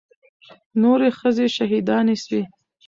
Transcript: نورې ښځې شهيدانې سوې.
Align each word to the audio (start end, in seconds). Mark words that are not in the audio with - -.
نورې 0.81 1.09
ښځې 1.19 1.47
شهيدانې 1.55 2.15
سوې. 2.23 2.41